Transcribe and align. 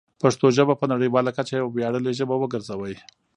پښتو 0.21 0.45
ژبه 0.57 0.73
په 0.77 0.85
نړیواله 0.93 1.31
کچه 1.37 1.53
یوه 1.59 1.71
ویاړلې 1.73 2.11
ژبه 2.19 2.35
وګرځوئ. 2.37 2.95